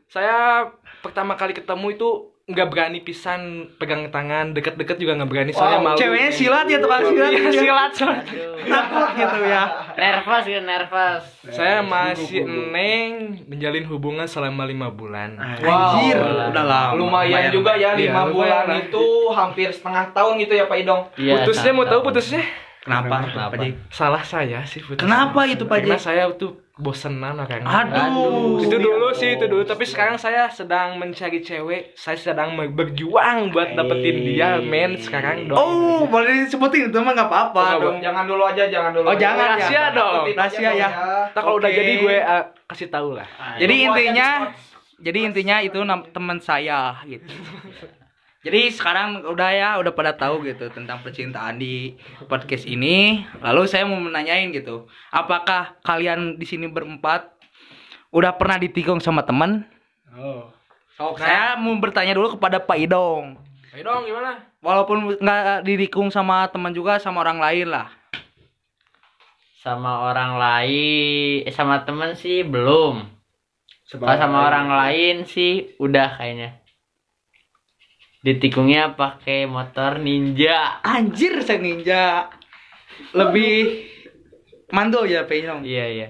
saya 0.05 0.67
pertama 0.99 1.33
kali 1.33 1.51
ketemu 1.51 1.87
itu 1.91 2.09
nggak 2.43 2.67
berani 2.67 2.99
pisan 2.99 3.39
pegang 3.79 4.11
tangan 4.11 4.51
deket-deket 4.51 4.99
juga 4.99 5.15
nggak 5.15 5.29
berani 5.31 5.51
soalnya 5.51 5.79
Wow, 5.79 5.87
malu 5.87 5.97
ceweknya 5.97 6.27
silat 6.29 6.67
ya 6.67 6.77
tukang 6.77 6.99
silat. 7.01 7.31
Iya, 7.31 7.39
ya. 7.41 7.51
silat 7.55 7.91
silat 7.95 8.23
Takut 8.63 9.09
gitu 9.15 9.37
ya. 9.43 9.63
Nervous 9.95 10.43
gitu, 10.43 10.59
nervous. 10.61 11.23
saya 11.47 11.79
masih 11.79 12.43
neng 12.43 13.11
menjalin 13.47 13.87
hubungan 13.87 14.27
selama 14.27 14.63
lima 14.63 14.91
bulan 14.91 15.39
Anjir, 15.39 16.19
Wow. 16.19 16.51
udah 16.51 16.65
lama. 16.65 16.91
lumayan 16.93 17.47
juga 17.47 17.73
ya 17.73 17.95
Iya, 17.95 18.11
lima 18.11 18.21
lumayan 18.21 18.35
bulan 18.35 18.63
lah. 18.65 18.77
itu 18.81 19.05
hampir 19.31 19.67
setengah 19.69 20.11
tahun 20.11 20.33
gitu 20.37 20.53
ya 20.53 20.65
Pak 20.67 20.77
Idong 20.77 21.01
Iya, 21.15 21.31
putusnya 21.39 21.71
mau 21.71 21.85
tahu 21.85 21.91
tahu. 21.95 22.07
putusnya 22.11 22.43
Kenapa? 22.83 23.15
Kenapa? 23.23 23.55
Jack? 23.55 23.75
salah 23.87 24.19
saya 24.21 24.59
sih 24.65 24.83
putusnya. 24.83 24.99
Kenapa 24.99 25.47
itu, 25.47 25.63
Pak 25.63 25.79
karena 25.79 25.95
saya 25.95 26.27
tuh 26.35 26.59
bosenan 26.73 27.37
orangnya 27.37 27.69
Aduh. 27.85 28.57
itu 28.57 28.73
dulu 28.73 29.13
sih 29.13 29.37
itu 29.37 29.45
dulu 29.45 29.61
tapi 29.61 29.85
sekarang 29.85 30.17
saya 30.17 30.49
sedang 30.49 30.97
mencari 30.97 31.37
cewek 31.37 31.93
saya 31.93 32.17
sedang 32.17 32.57
berjuang 32.73 33.53
buat 33.53 33.77
dapetin 33.77 34.25
dia 34.25 34.57
men 34.57 34.97
sekarang 34.97 35.45
dong 35.45 35.53
Oh, 35.53 36.09
boleh 36.09 36.43
disebutin 36.43 36.89
itu 36.89 36.97
mah 36.97 37.13
nggak 37.13 37.29
apa-apa 37.29 37.63
Oh, 37.77 37.81
dong. 37.93 37.97
jangan 38.01 38.25
dulu 38.25 38.41
aja 38.41 38.65
jangan 38.65 38.89
dulu 38.89 39.05
Oh, 39.05 39.13
aja. 39.13 39.21
jangan 39.21 39.45
ya. 39.45 39.53
Rahasia 39.53 39.83
dong. 39.93 40.13
Kutip 40.17 40.33
aja 40.33 40.41
Rahasia 40.41 40.65
dong 40.65 40.75
ya. 40.75 40.89
Ntar 41.29 41.41
kalau 41.45 41.55
udah 41.55 41.69
Oke. 41.69 41.77
jadi 41.77 41.91
gue 41.95 42.17
uh, 42.19 42.43
kasih 42.65 42.87
tahu 42.89 43.09
lah 43.13 43.27
Jadi 43.55 43.73
Tunggu 43.75 43.85
aja 43.85 43.93
intinya 43.93 44.27
di 44.41 44.71
jadi 45.03 45.19
intinya 45.21 45.55
itu 45.59 45.79
teman 46.09 46.37
saya 46.39 46.79
gitu 47.05 47.29
jadi 48.43 48.67
sekarang 48.69 49.23
udah 49.23 49.49
ya 49.55 49.69
udah 49.79 49.95
pada 49.95 50.11
tahu 50.11 50.43
gitu 50.43 50.67
tentang 50.69 50.99
percintaan 50.99 51.55
di 51.55 51.95
podcast 52.27 52.67
ini 52.67 53.23
lalu 53.39 53.63
saya 53.65 53.87
mau 53.87 53.97
menanyain 53.97 54.51
gitu 54.51 54.85
apakah 55.09 55.79
kalian 55.81 56.35
di 56.35 56.43
sini 56.43 56.67
berempat 56.67 57.31
udah 58.11 58.35
pernah 58.35 58.59
ditikung 58.59 58.99
sama 58.99 59.23
teman 59.23 59.63
Oh. 60.13 60.45
Sok, 60.93 61.17
saya 61.17 61.57
mau 61.57 61.73
bertanya 61.81 62.13
dulu 62.13 62.37
kepada 62.37 62.61
Pak 62.61 62.77
Idong 62.77 63.41
Ayo 63.73 63.81
dong 63.81 64.05
gimana? 64.05 64.45
walaupun 64.61 65.17
nggak 65.17 65.65
ditikung 65.65 66.13
sama 66.13 66.45
teman 66.53 66.69
juga 66.69 67.01
sama 67.01 67.25
orang 67.25 67.41
lain 67.41 67.73
lah 67.73 67.89
Sama 69.63 70.11
orang 70.11 70.35
lain, 70.35 71.47
eh, 71.47 71.53
sama 71.55 71.87
temen 71.87 72.19
sih 72.19 72.43
belum. 72.43 72.99
Kalau 73.87 74.19
sama 74.19 74.51
orang 74.51 74.67
lain 74.67 75.23
sih 75.23 75.71
udah 75.79 76.19
kayaknya. 76.19 76.59
Ditikungnya 78.23 78.95
pakai 78.95 79.43
motor 79.43 79.99
ninja. 79.99 80.79
anjir 80.79 81.43
saya 81.43 81.59
ninja 81.59 82.31
lebih 83.11 83.83
mandul 84.71 85.03
ya 85.11 85.27
Pak 85.27 85.35
Idong 85.35 85.67
Iya 85.67 85.85
iya. 85.91 86.07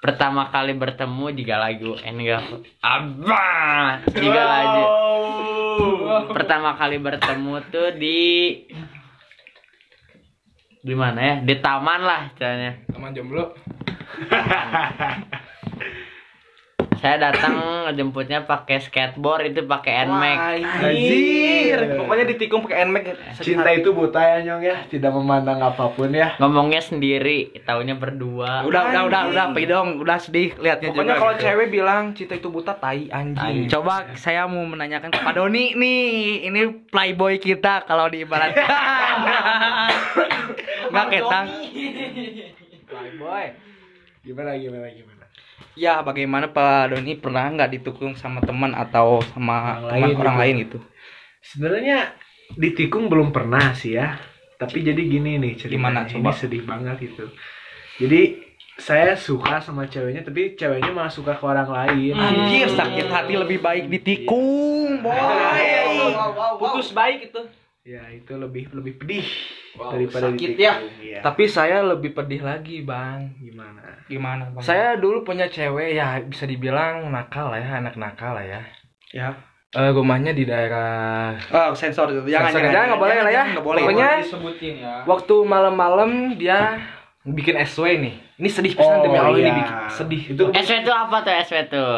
Pertama 0.00 0.52
kali 0.52 0.76
bertemu 0.76 1.32
juga 1.36 1.56
lagu 1.60 1.92
enggak 2.04 2.44
abah 2.84 4.04
juga 4.12 4.42
lagu. 4.44 4.84
Pertama 6.36 6.76
kali 6.76 6.96
bertemu 6.96 7.54
tuh 7.72 7.88
di 7.96 8.20
di 10.80 10.94
mana 10.96 11.20
ya? 11.20 11.34
Di 11.44 11.54
taman 11.60 12.00
lah 12.00 12.32
caranya. 12.36 12.80
Teman 12.88 13.12
jomblo. 13.12 13.56
Saya 17.00 17.16
datang 17.16 17.56
ngejemputnya 17.88 18.44
pakai 18.44 18.76
skateboard 18.76 19.50
itu 19.50 19.64
pakai 19.64 20.04
Nmax. 20.04 20.38
Anjir. 20.84 21.78
Pokoknya 21.96 22.24
ditikung 22.28 22.60
pakai 22.60 22.84
Nmax. 22.84 23.04
Cinta 23.40 23.72
itu 23.72 23.88
buta 23.90 24.20
ya 24.20 24.36
Nyong 24.44 24.60
ya, 24.60 24.76
tidak 24.84 25.16
memandang 25.16 25.64
apa 25.64 25.88
pun 25.90 26.12
ya. 26.12 26.36
Ngomongnya 26.36 26.84
sendiri, 26.84 27.56
taunya 27.64 27.96
berdua. 27.96 28.68
udah 28.68 28.92
udah 28.92 29.02
udah 29.08 29.22
udah 29.32 29.44
Pak 29.56 29.60
Idong 29.64 29.96
udah 29.96 30.18
sedih 30.20 30.52
liatnya 30.60 30.92
Pokoknya 30.92 31.16
kalau 31.16 31.34
gitu. 31.34 31.44
cewek 31.48 31.66
bilang 31.72 32.12
cinta 32.12 32.36
itu 32.36 32.48
buta 32.52 32.76
tai 32.76 33.08
anjing. 33.08 33.66
Coba 33.66 34.12
saya 34.14 34.44
mau 34.44 34.62
menanyakan 34.62 35.08
ke 35.08 35.20
Pak 35.24 35.34
Doni 35.34 35.72
nih, 35.72 36.04
ini 36.46 36.60
playboy 36.92 37.40
kita 37.40 37.80
kalau 37.84 38.12
diibaratkan. 38.12 38.60
Nggak 40.92 41.06
ketang. 41.08 41.46
Playboy. 42.84 43.44
Gimana 44.20 44.52
gimana 44.54 44.86
gimana? 44.92 45.19
Ya, 45.78 46.02
bagaimana 46.02 46.50
Pak 46.50 46.92
Doni 46.92 47.14
pernah 47.16 47.46
nggak 47.48 47.70
ditukung 47.78 48.12
sama 48.18 48.42
teman 48.42 48.74
atau 48.74 49.22
sama 49.32 49.78
Orang 49.78 49.86
teman 49.86 49.90
lain 49.90 50.14
orang 50.18 50.34
gitu. 50.34 50.40
lain 50.42 50.54
gitu? 50.66 50.78
Sebenarnya 51.40 51.98
ditikung 52.58 53.06
belum 53.08 53.30
pernah 53.30 53.72
sih 53.72 53.96
ya. 53.96 54.18
Tapi 54.60 54.84
jadi 54.84 55.00
gini 55.00 55.40
nih 55.40 55.56
ceritanya. 55.56 55.72
Gimana, 55.72 56.00
Ini 56.04 56.12
coba? 56.20 56.30
sedih 56.36 56.62
banget 56.68 56.96
gitu. 57.00 57.24
Jadi 57.96 58.20
saya 58.76 59.12
suka 59.12 59.60
sama 59.60 59.84
ceweknya 59.84 60.24
tapi 60.24 60.56
ceweknya 60.56 60.92
malah 60.92 61.12
suka 61.12 61.36
ke 61.36 61.44
orang 61.44 61.68
lain. 61.68 62.12
Anjir, 62.16 62.68
sakit 62.68 63.06
hati 63.08 63.34
lebih 63.36 63.60
baik 63.60 63.88
ditikung, 63.88 65.00
boy. 65.00 65.16
Putus 66.60 66.92
baik 66.92 67.32
itu. 67.32 67.40
Ya 67.80 68.04
itu 68.08 68.36
lebih 68.36 68.68
lebih 68.70 69.00
pedih 69.00 69.24
Wow, 69.72 69.94
daripada 69.94 70.28
sakit 70.28 70.36
ditikung. 70.52 70.60
ya. 70.60 70.74
Iya. 71.00 71.18
Tapi 71.22 71.44
saya 71.46 71.80
lebih 71.80 72.12
pedih 72.12 72.42
lagi, 72.42 72.82
Bang. 72.82 73.32
gimana? 73.38 74.02
Gimana, 74.04 74.50
Bang? 74.50 74.60
Saya 74.60 74.98
dulu 74.98 75.22
punya 75.22 75.46
cewek 75.46 75.94
ya 75.94 76.18
bisa 76.20 76.44
dibilang 76.44 77.08
nakal 77.08 77.48
lah 77.48 77.56
ya, 77.56 77.78
anak 77.78 77.94
nakal 77.94 78.34
lah 78.34 78.42
ya. 78.42 78.60
ya. 79.10 79.30
Eh, 79.70 79.90
rumahnya 79.94 80.34
di 80.34 80.42
daerah 80.42 81.38
Oh, 81.48 81.70
sensor 81.72 82.10
itu. 82.10 82.26
Jangan, 82.26 82.50
Sensor 82.50 82.68
aja, 82.68 82.80
nggak 82.84 83.00
boleh 83.00 83.16
lah 83.16 83.32
ya. 83.32 83.44
Nggak 83.48 83.62
boleh. 83.64 83.80
Pokoknya 83.80 84.10
disebutin 84.20 84.74
ya. 84.76 84.94
waktu 85.06 85.34
malam-malam 85.40 86.10
dia 86.34 86.58
bikin 87.22 87.54
SW 87.62 87.86
nih. 87.96 88.14
Ini 88.36 88.48
sedih 88.50 88.74
pisan 88.74 88.98
Oh, 88.98 89.04
demi 89.06 89.16
Allah 89.16 89.38
ini 89.38 89.46
iya. 89.46 89.54
bikin 89.54 89.76
sedih. 89.88 90.22
Itu 90.34 90.42
SW 90.50 90.72
itu 90.82 90.90
apa 90.90 91.16
tuh 91.22 91.32
SW 91.46 91.56
tuh? 91.70 91.94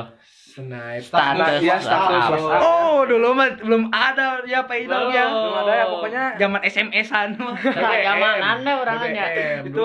Snipe. 0.53 1.01
Status 1.01 1.65
ya 1.65 1.77
status. 1.81 2.25
Oh, 2.61 3.09
dulu 3.09 3.33
mah 3.33 3.57
belum 3.57 3.89
ada 3.89 4.45
ya 4.45 4.69
Pak 4.69 4.77
Idong 4.77 5.09
ya. 5.09 5.25
Belum 5.33 5.57
ada 5.65 5.73
ya 5.73 5.85
pokoknya 5.89 6.25
Zaman 6.37 6.61
SMS-an. 6.61 7.29
Zaman 7.73 8.37
anda 8.39 8.73
orangannya. 8.85 9.25
BBM, 9.33 9.63
Itu 9.73 9.85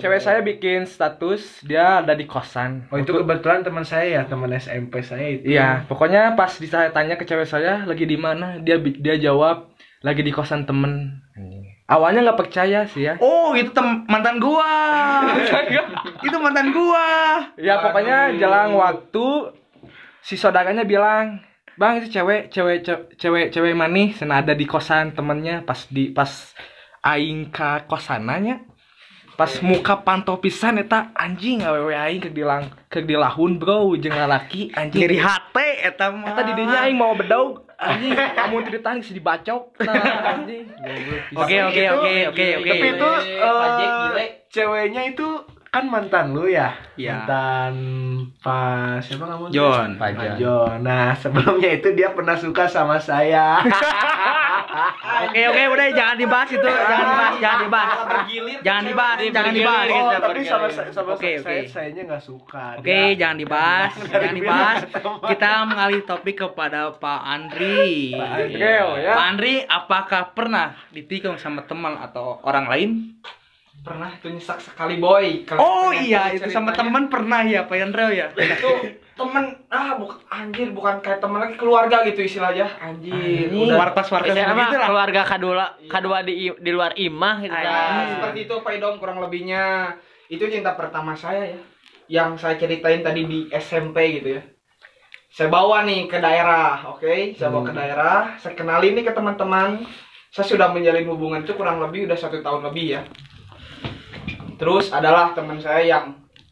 cewek 0.00 0.20
saya 0.24 0.40
bikin 0.40 0.88
status 0.88 1.60
dia 1.60 2.00
ada 2.00 2.16
di 2.16 2.24
kosan. 2.24 2.88
Oh 2.88 2.96
itu 2.96 3.12
kebetulan 3.12 3.60
teman 3.60 3.84
saya 3.84 4.06
ya, 4.08 4.22
teman 4.24 4.48
SMP 4.56 5.04
saya 5.04 5.36
itu. 5.36 5.52
Iya, 5.52 5.84
pokoknya 5.84 6.32
pas 6.32 6.56
saya 6.56 6.88
tanya 6.90 7.20
ke 7.20 7.28
cewek 7.28 7.44
saya 7.44 7.84
lagi 7.84 8.08
di 8.08 8.16
mana, 8.16 8.56
dia 8.64 8.80
dia 8.80 9.20
jawab 9.20 9.68
lagi 10.00 10.24
di 10.24 10.32
kosan 10.32 10.64
temen. 10.64 11.20
Awalnya 11.90 12.22
nggak 12.22 12.38
percaya 12.38 12.86
sih 12.86 13.02
ya. 13.02 13.18
Oh, 13.18 13.50
itu 13.58 13.74
tem- 13.74 14.06
mantan 14.06 14.38
gua. 14.38 15.26
itu 16.26 16.36
mantan 16.38 16.70
gua. 16.70 17.42
Ya 17.58 17.82
pokoknya 17.82 18.38
jalan 18.38 18.78
waktu 18.78 19.26
si 20.20 20.34
saudaranya 20.34 20.82
bilang, 20.82 21.40
"Bang, 21.74 21.98
itu 21.98 22.10
cewek, 22.10 22.48
cewek 22.48 22.78
ce- 22.80 23.06
cewek 23.16 23.46
cewek 23.48 23.72
manis 23.72 24.16
sana 24.16 24.38
ada 24.38 24.52
di 24.52 24.64
kosan 24.64 25.10
temennya 25.10 25.60
pas 25.60 25.86
di 25.86 26.08
pas 26.08 26.28
aing 27.00 27.48
ka 27.48 27.84
kosananya 27.84 28.60
pas 29.32 29.48
muka 29.62 29.96
pantau 29.96 30.36
pisan 30.36 30.76
eta 30.76 31.16
anjing 31.16 31.64
awewe 31.64 31.96
aing 31.96 32.20
keur 32.20 32.28
dilang 32.30 32.64
keur 32.86 33.00
dilahun 33.02 33.56
bro 33.56 33.96
jeung 33.96 34.12
lalaki 34.12 34.68
anjing 34.70 35.00
Nyeri 35.00 35.16
hate 35.18 35.68
eta 35.80 36.12
mah. 36.12 36.28
eta 36.28 36.42
didinya 36.44 36.84
aing 36.84 36.92
mau 36.94 37.16
bedaug 37.16 37.64
anjing 37.74 38.12
kamu 38.12 38.68
ditahan 38.68 39.00
si 39.00 39.16
dibacok 39.16 39.72
nah 39.80 39.96
anjing 40.36 40.68
Oke, 41.32 41.56
oke, 41.62 41.82
oke, 41.88 42.12
oke, 42.28 42.46
oke. 42.52 42.68
Tapi 42.68 42.88
itu 42.92 43.10
gile. 43.16 44.26
ceweknya 44.52 45.02
itu 45.08 45.28
kan 45.70 45.86
mantan 45.86 46.34
lu 46.34 46.50
ya? 46.50 46.74
Iya. 46.98 47.22
Mantan 47.22 47.74
pas 48.42 48.98
siapa 49.06 49.22
kamu? 49.22 49.54
John. 49.54 49.94
Pak 49.94 50.18
Pak 50.18 50.22
John. 50.34 50.36
John. 50.42 50.76
Nah, 50.82 51.14
sebelumnya 51.14 51.70
itu 51.78 51.94
dia 51.94 52.10
pernah 52.10 52.34
suka 52.34 52.66
sama 52.66 52.98
saya. 52.98 53.62
Oke, 55.20 55.42
oke, 55.50 55.62
udah 55.76 55.86
jangan 55.92 56.16
dibahas 56.16 56.48
itu, 56.52 56.62
jangan 56.62 57.02
dibahas, 57.10 57.34
jangan 57.42 57.60
dibahas. 57.66 57.98
Jangan 58.62 58.82
dibahas, 58.86 59.16
jangan 59.30 59.52
dibahas. 59.52 59.88
oh, 59.90 60.10
tapi 60.22 60.40
sama 60.46 60.66
berkali. 60.70 60.90
sama 60.94 61.10
Oke, 61.12 61.30
saya 61.42 61.60
oke. 61.60 61.70
sayanya 61.70 62.02
nggak 62.06 62.22
suka. 62.24 62.64
Oke, 62.78 63.00
jangan 63.18 63.36
dibahas, 63.36 63.92
jangan 64.06 64.34
dibahas. 64.36 64.78
Kita 65.34 65.50
mengalih 65.66 66.02
topik 66.06 66.36
kepada 66.38 66.94
Pak 66.96 67.20
Andri. 67.26 68.14
Pak 68.14 68.30
Andri. 68.30 68.62
ya. 68.62 69.12
Pak 69.12 69.26
Andri, 69.34 69.54
apakah 69.66 70.22
pernah 70.32 70.66
ditikung 70.94 71.36
sama 71.36 71.66
teman 71.66 71.98
atau 71.98 72.38
orang 72.46 72.66
lain? 72.70 72.90
Pernah 73.80 74.12
tuh 74.20 74.30
nyesak 74.30 74.60
sekali 74.60 75.00
boy. 75.00 75.48
Kalau 75.48 75.60
Oh 75.60 75.90
iya, 75.90 76.30
itu 76.30 76.46
sama 76.46 76.70
teman 76.70 77.08
pernah 77.08 77.40
ya, 77.40 77.64
Pak 77.64 77.76
Andri 77.80 78.20
ya. 78.20 78.28
itu 78.36 78.70
temen 79.20 79.44
ah 79.68 80.00
bukan 80.00 80.16
anjir 80.32 80.72
bukan 80.72 80.96
kayak 81.04 81.20
temen 81.20 81.44
lagi 81.44 81.60
keluarga 81.60 82.00
gitu 82.08 82.24
istilahnya 82.24 82.64
anjir 82.80 83.52
Udah 83.52 83.68
udah 83.68 83.76
warpas 83.76 84.08
warpas 84.08 84.32
gitu 84.32 84.48
lah. 84.48 84.88
keluarga 84.88 85.22
kedua 85.28 85.64
kedua 85.84 86.18
di 86.24 86.48
di 86.48 86.70
luar 86.72 86.96
imah 86.96 87.36
gitu 87.44 87.52
Anjing. 87.52 87.68
kan. 87.68 87.92
Nah, 87.92 88.06
seperti 88.16 88.38
itu 88.48 88.54
Pak 88.56 88.72
Idom 88.72 88.96
kurang 88.96 89.20
lebihnya 89.20 89.92
itu 90.32 90.40
cinta 90.48 90.72
pertama 90.72 91.12
saya 91.12 91.52
ya 91.52 91.60
yang 92.08 92.32
saya 92.34 92.56
ceritain 92.56 93.04
tadi 93.04 93.28
di 93.28 93.44
SMP 93.52 94.18
gitu 94.18 94.40
ya 94.40 94.42
saya 95.28 95.46
bawa 95.46 95.84
nih 95.84 96.08
ke 96.08 96.16
daerah 96.16 96.88
oke 96.88 97.36
saya 97.36 97.52
bawa 97.52 97.68
ke 97.68 97.74
daerah 97.76 98.18
saya 98.34 98.56
kenalin 98.56 98.96
nih 98.96 99.04
ke 99.04 99.12
teman-teman 99.12 99.84
saya 100.32 100.48
sudah 100.48 100.72
menjalin 100.72 101.04
hubungan 101.04 101.44
itu 101.44 101.52
kurang 101.52 101.78
lebih 101.78 102.08
udah 102.08 102.16
satu 102.16 102.40
tahun 102.40 102.72
lebih 102.72 102.86
ya 102.96 103.02
terus 104.60 104.92
adalah 104.92 105.32
teman 105.32 105.56
saya 105.56 105.82
yang 105.88 106.04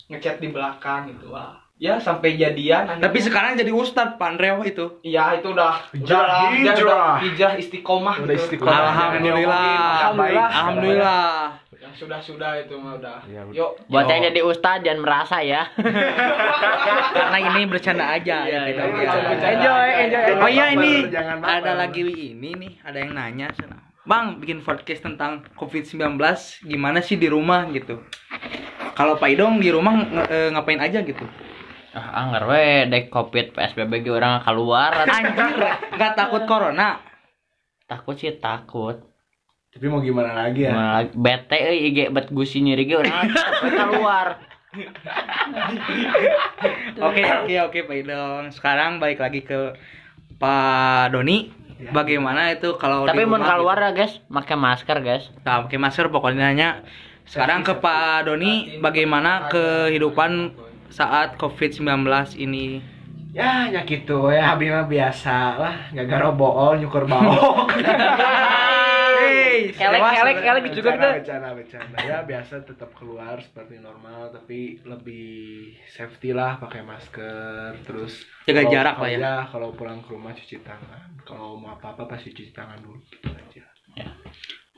ngechat 0.09 0.41
di 0.41 0.49
belakang 0.49 1.13
gitu 1.13 1.29
wah 1.37 1.69
ya 1.79 2.03
sampai 2.03 2.35
jadian 2.35 2.91
akhirnya. 2.91 3.07
Tapi 3.07 3.19
sekarang 3.23 3.51
jadi 3.55 3.71
ustad 3.71 4.19
Pak 4.19 4.29
Andri 4.35 4.51
itu. 4.67 4.99
Iya 5.07 5.39
itu 5.39 5.55
udah 5.55 5.79
Hijrah, 5.95 6.27
udah 6.27 6.51
hijrah. 6.51 6.75
udah 6.75 7.07
hijrah 7.23 7.53
istiqomah 7.55 8.15
Udah 8.27 8.35
gitu. 8.35 8.45
istiqomah. 8.51 8.75
Alhamdulillah. 8.75 9.71
Alhamdulillah. 10.11 10.49
Alhamdulillah. 10.51 11.31
Yang 11.79 11.95
sudah 11.95 12.19
sudah 12.19 12.51
itu 12.59 12.75
mah 12.75 12.99
udah. 12.99 13.23
Iya, 13.31 13.43
Yuk. 13.55 13.71
Buat 13.87 14.11
yang 14.11 14.35
jadi 14.35 14.41
ustad 14.43 14.83
jangan 14.83 15.01
merasa 15.07 15.39
ya. 15.39 15.63
Karena 17.17 17.39
ini 17.39 17.61
bercanda 17.71 18.05
aja. 18.19 18.37
Iya, 18.43 18.61
gitu. 18.75 18.83
iya, 18.83 19.11
bercanda. 19.23 19.47
Enjoy, 19.55 19.89
enjoy. 20.03 20.25
Oh 20.43 20.51
iya 20.51 20.67
ini 20.75 20.91
ada 21.47 21.73
lagi 21.79 22.03
ini 22.03 22.51
nih, 22.59 22.73
ada 22.83 22.99
yang 22.99 23.15
nanya 23.15 23.55
sana. 23.55 23.88
Bang, 24.09 24.41
bikin 24.41 24.65
podcast 24.65 25.05
tentang 25.05 25.45
COVID-19 25.53 26.17
gimana 26.65 27.05
sih 27.05 27.21
di 27.21 27.29
rumah 27.29 27.69
gitu. 27.69 28.01
Kalau 28.97 29.21
Pak 29.21 29.29
Idong 29.29 29.61
di 29.61 29.69
rumah 29.69 29.93
nge- 29.95 30.29
eh, 30.29 30.49
ngapain 30.49 30.81
aja 30.81 31.05
gitu? 31.05 31.29
Ah, 31.93 32.25
anggar 32.25 32.49
we 32.49 32.89
dek 32.89 33.09
covid 33.09 33.53
PSBB 33.53 34.01
ge 34.01 34.11
orang 34.11 34.41
keluar. 34.41 34.97
Anjir, 35.05 35.61
nggak 35.93 36.13
takut 36.15 36.43
corona. 36.45 37.05
takut 37.85 38.17
sih 38.17 38.33
takut. 38.37 39.01
Tapi 39.69 39.85
mau 39.89 40.01
gimana 40.01 40.33
lagi 40.33 40.65
ya? 40.65 40.73
Gimana 40.73 40.93
lagi? 40.99 41.13
Bete 41.13 41.57
euy 41.59 41.79
IG 41.89 41.99
bet 42.09 42.29
gusi 42.29 42.61
nyeri 42.61 42.85
ge 42.85 42.97
sampai 43.05 43.71
keluar. 43.71 44.29
Oke 47.01 47.25
oke 47.25 47.55
oke 47.63 47.79
Pak 47.85 47.97
Idong. 47.99 48.45
Sekarang 48.53 49.01
balik 49.01 49.17
lagi 49.19 49.41
ke 49.41 49.73
Pak 50.37 51.13
Doni. 51.13 51.58
Bagaimana 51.79 52.51
itu 52.51 52.75
kalau 52.75 53.07
Tapi 53.07 53.23
mau 53.23 53.39
keluar 53.39 53.79
gitu? 53.79 53.87
ya 53.87 53.91
guys, 53.95 54.15
pakai 54.27 54.57
masker 54.59 54.99
guys. 54.99 55.25
Nah, 55.47 55.63
pakai 55.67 55.79
masker 55.79 56.11
pokoknya 56.11 56.51
nanya. 56.51 56.71
Sekarang 57.23 57.63
ke 57.63 57.77
Pak 57.79 58.27
Doni, 58.27 58.81
bagaimana 58.83 59.47
kehidupan 59.53 60.57
saat 60.91 61.39
COVID-19 61.39 61.87
ini? 62.41 62.81
Ya, 63.37 63.69
ya 63.69 63.85
gitu 63.85 64.33
ya, 64.33 64.57
abi 64.57 64.73
mah 64.73 64.89
biasa 64.89 65.61
lah, 65.61 65.75
gara-gara 65.93 66.33
bool 66.33 66.81
nyukur 66.81 67.05
bau. 67.05 67.69
Hey, 69.59 69.75
Elek, 69.75 70.03
elek, 70.15 70.37
elek 70.39 70.65
juga 70.71 70.91
kita. 70.95 71.09
Bercanda, 71.19 71.49
bercanda. 71.51 71.97
Ya 71.99 72.23
biasa 72.23 72.63
tetap 72.63 72.95
keluar 72.95 73.43
seperti 73.43 73.83
normal, 73.83 74.31
tapi 74.31 74.79
lebih 74.87 75.75
safety 75.91 76.31
lah, 76.31 76.63
pakai 76.63 76.87
masker, 76.87 77.83
terus 77.83 78.23
Jaga 78.47 78.63
kalau- 78.63 78.71
jarak 78.71 78.97
lah 78.97 79.09
ya. 79.11 79.19
kalau 79.19 79.43
kalau 79.51 79.69
pulang 79.75 79.99
ke 79.99 80.15
rumah 80.15 80.31
cuci 80.31 80.63
tangan. 80.63 81.11
Kalau 81.27 81.59
mau 81.59 81.75
apa-apa 81.75 82.07
pasti 82.07 82.31
cuci 82.31 82.55
tangan 82.55 82.79
dulu 82.79 83.03
gitu 83.11 83.29
aja. 83.29 83.65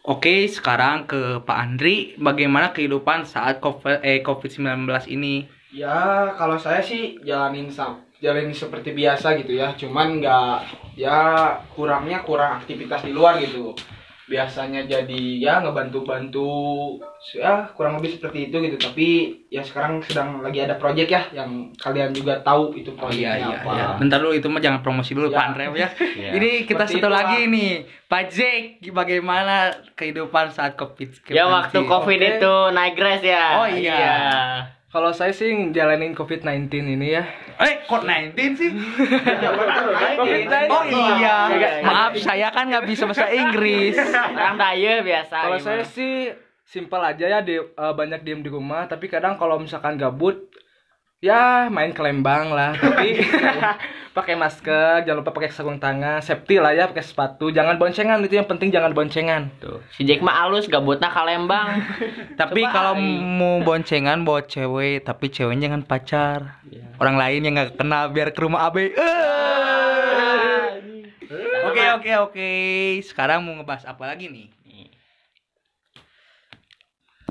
Oke, 0.08 0.48
sekarang 0.48 1.04
ke 1.04 1.44
Pak 1.44 1.58
Andri, 1.60 2.16
bagaimana 2.16 2.72
kehidupan 2.72 3.28
saat 3.28 3.60
COVID 3.60 4.00
eh, 4.00 4.24
COVID-19 4.24 4.88
ini? 5.12 5.44
Ya 5.70 6.32
kalau 6.34 6.56
saya 6.56 6.80
sih 6.80 7.20
jalanin 7.20 7.68
sam 7.68 8.00
jalanin 8.18 8.50
seperti 8.50 8.96
biasa 8.96 9.36
gitu 9.38 9.54
ya. 9.54 9.76
Cuman 9.76 10.18
nggak 10.18 10.56
ya 10.96 11.52
kurangnya 11.76 12.24
kurang 12.24 12.58
aktivitas 12.58 13.04
di 13.04 13.12
luar 13.12 13.38
gitu. 13.38 13.76
Biasanya 14.30 14.86
jadi 14.86 15.22
ya 15.42 15.58
ngebantu-bantu 15.58 16.46
ya 17.34 17.66
kurang 17.74 17.98
lebih 17.98 18.14
seperti 18.14 18.46
itu 18.46 18.56
gitu. 18.62 18.78
Tapi 18.78 19.08
ya 19.50 19.66
sekarang 19.66 19.98
sedang 20.06 20.38
lagi 20.38 20.62
ada 20.62 20.78
project 20.78 21.10
ya 21.10 21.26
yang 21.34 21.74
kalian 21.74 22.14
juga 22.14 22.38
tahu 22.46 22.78
itu 22.78 22.94
proyeknya 22.94 23.66
apa. 23.66 23.98
Bentar 23.98 24.22
dulu 24.22 24.38
itu 24.38 24.46
mah 24.46 24.62
jangan 24.62 24.80
promosi 24.86 25.10
dulu 25.18 25.34
Ya. 25.34 25.36
Pak 25.42 25.46
Andre 25.50 25.64
ya. 25.74 25.88
Ini 26.38 26.50
kita 26.70 26.86
Seperti 26.86 27.02
satu 27.02 27.08
lagi 27.10 27.46
nih, 27.50 27.72
Pak 28.06 28.24
Jack, 28.30 28.62
bagaimana 28.94 29.74
kehidupan 29.98 30.54
saat 30.54 30.78
COVID? 30.78 31.30
Ya 31.30 31.50
waktu 31.50 31.82
Covid 31.86 32.20
Oke. 32.22 32.30
itu 32.38 32.54
naik 32.70 32.94
res 32.98 33.22
ya. 33.22 33.62
Oh, 33.62 33.66
iya. 33.66 34.10
Kalau 34.90 35.14
saya 35.14 35.30
sih 35.30 35.54
ngejalanin 35.54 36.18
COVID-19 36.18 36.66
ini 36.98 37.14
ya. 37.14 37.22
Eh, 37.60 37.84
kok 37.84 38.02
19 38.08 38.56
sih? 38.56 38.70
COVID-19. 40.16 40.72
Oh 40.72 40.84
iya. 40.88 41.36
Iya. 41.52 41.70
Maaf, 41.84 42.12
saya 42.16 42.48
kan 42.48 42.72
nggak 42.72 42.88
bisa 42.88 43.04
bahasa 43.04 43.28
Inggris. 43.28 44.00
Orang 44.00 44.56
daya 44.56 45.04
biasa. 45.04 45.36
Kalau 45.44 45.58
saya 45.60 45.84
sih 45.84 46.32
simpel 46.64 47.04
aja 47.04 47.26
ya 47.28 47.38
di, 47.44 47.60
eh, 47.60 47.92
banyak 47.92 48.24
diem 48.24 48.40
di 48.40 48.48
rumah, 48.48 48.88
tapi 48.88 49.12
kadang 49.12 49.36
kalau 49.36 49.60
misalkan 49.60 50.00
gabut 50.00 50.40
ya 51.20 51.68
main 51.68 51.92
ke 51.92 52.00
lembang 52.00 52.48
lah, 52.48 52.72
tapi 52.80 53.20
pakai 54.16 54.40
masker, 54.40 55.04
jangan 55.04 55.20
lupa 55.20 55.36
pakai 55.36 55.52
sarung 55.52 55.76
tangan, 55.76 56.24
safety 56.24 56.56
lah 56.56 56.72
ya, 56.72 56.88
pakai 56.88 57.04
sepatu, 57.04 57.52
jangan 57.52 57.76
boncengan 57.76 58.24
itu 58.24 58.40
yang 58.40 58.48
penting 58.48 58.72
jangan 58.72 58.96
boncengan. 58.96 59.52
Tuh. 59.60 59.84
Si 59.92 60.08
Jack 60.08 60.24
mah 60.24 60.48
alus 60.48 60.64
gabutnya 60.64 61.12
ke 61.12 61.20
Lembang. 61.20 61.84
Tapi 62.40 62.64
Coba, 62.64 62.72
kalau 62.72 62.94
mau 63.20 63.60
boncengan 63.60 64.24
bawa 64.24 64.48
cewek, 64.48 65.04
tapi 65.04 65.28
ceweknya 65.28 65.68
jangan 65.68 65.82
pacar. 65.84 66.40
Orang 66.96 67.20
lain 67.20 67.44
yang 67.44 67.52
nggak 67.52 67.76
kenal 67.76 68.08
biar 68.08 68.32
ke 68.32 68.40
rumah 68.40 68.72
AB. 68.72 68.76
Eh. 68.80 68.90
Oke 71.70 71.84
oke 71.94 72.10
oke. 72.26 72.50
Sekarang 73.04 73.44
mau 73.44 73.54
ngebahas 73.60 73.84
apa 73.86 74.08
lagi? 74.08 74.26
Nih, 74.32 74.48